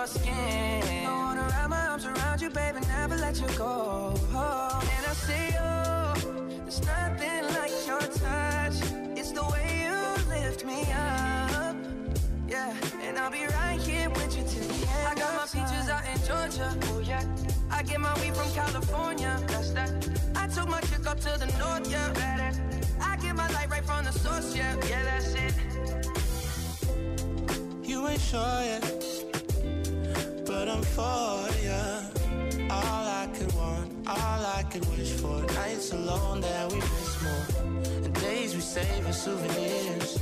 [0.00, 1.06] Your skin.
[1.06, 4.14] I wanna wrap my arms around you, baby, never let you go.
[4.94, 5.72] And I see you.
[6.64, 8.76] There's nothing like your touch.
[9.18, 9.96] It's the way you
[10.34, 11.76] lift me up.
[12.48, 12.72] Yeah,
[13.04, 15.06] and I'll be right here with you till the end.
[15.10, 16.68] I got my peaches out in Georgia.
[16.92, 17.24] Oh yeah.
[17.70, 19.38] I get my weed from California.
[19.48, 19.90] That's that.
[20.34, 21.90] I took my chick up to the north.
[21.90, 22.52] Yeah.
[23.02, 24.56] I get my light right from the source.
[24.56, 25.54] Yeah, yeah, that's it.
[27.84, 28.82] You ain't sure yet,
[30.70, 31.82] I'm for ya.
[32.70, 35.42] All I could want, all I could wish for.
[35.54, 37.46] Nights alone that we miss more,
[38.04, 40.20] and days we save as souvenirs.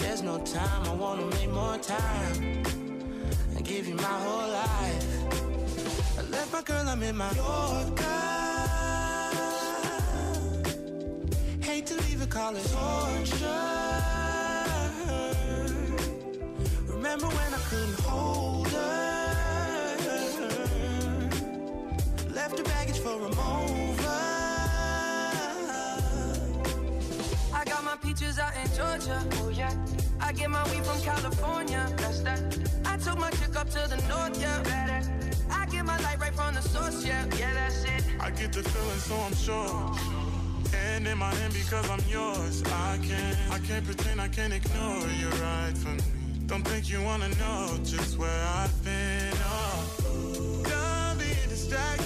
[0.00, 2.64] There's no time, I wanna make more time
[3.54, 5.06] and give you my whole life.
[6.18, 8.26] I left my girl, I'm in my Yorker.
[11.60, 13.96] Hate to leave call it torture.
[16.88, 18.65] Remember when I couldn't hold
[23.18, 24.08] baggage for a mover.
[27.54, 29.22] I got my peaches out in Georgia.
[29.32, 29.74] Oh yeah.
[30.20, 31.86] I get my weed from California.
[31.96, 32.40] That's that.
[32.84, 34.40] I took my chick up to the north.
[34.40, 35.10] Yeah, better.
[35.50, 37.04] I get my light right from the source.
[37.04, 38.04] Yeah, yeah, that's it.
[38.20, 39.96] I get the feeling, so I'm sure.
[40.74, 42.62] And in my hand because I'm yours.
[42.66, 46.02] I can't, I can't pretend, I can't ignore you right from me.
[46.46, 49.32] Don't think you wanna know just where I've been.
[49.44, 52.05] Oh, done being distracted.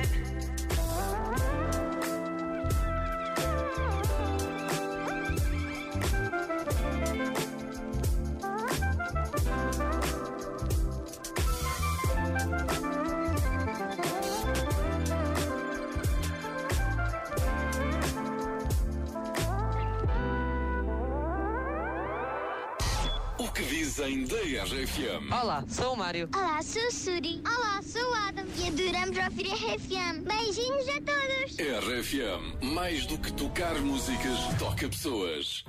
[23.41, 25.33] O que dizem da RFM?
[25.33, 26.29] Olá, sou o Mário.
[26.31, 27.41] Olá, sou o Suri.
[27.43, 28.45] Olá, sou o Adam.
[28.55, 30.21] E adoramos ouvir a RFM.
[30.21, 31.57] Beijinhos a todos.
[31.57, 35.65] RFM, mais do que tocar músicas, toca pessoas.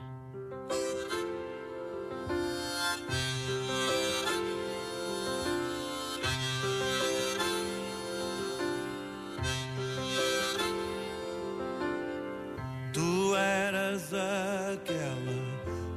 [12.93, 15.42] Tu eras aquela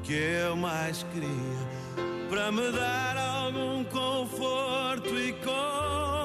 [0.06, 1.68] que eu mais queria
[2.30, 5.34] para me dar algum conforto e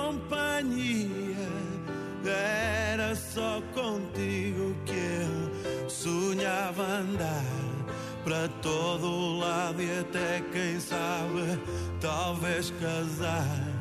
[0.08, 0.60] companhia.
[2.22, 7.59] Era só contigo que eu sonhava andar
[8.24, 11.58] para todo lado e até quem sabe
[12.00, 13.80] talvez casar.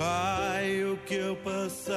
[0.00, 1.94] Ai, o que eu passei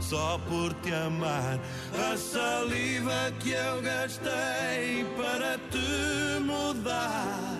[0.00, 1.58] só por te amar.
[1.94, 7.58] A saliva que eu gastei para te mudar.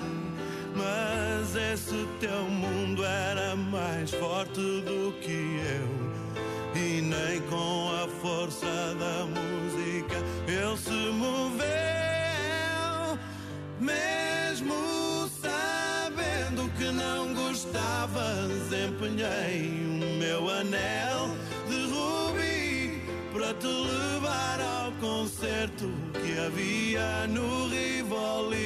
[0.75, 6.81] Mas esse teu mundo era mais forte do que eu.
[6.81, 11.89] E nem com a força da música ele se moveu.
[19.00, 21.37] Empenhei o meu anel
[21.69, 23.02] de rubi
[23.32, 28.61] para te levar ao concerto que havia no Rivoli.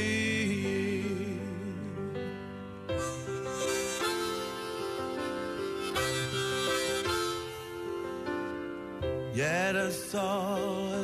[9.35, 10.95] E era só